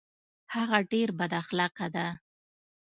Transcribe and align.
هغه 0.55 0.77
ډیر 0.91 1.09
بد 1.19 1.31
اخلاقه 1.41 1.87
ده 1.95 2.07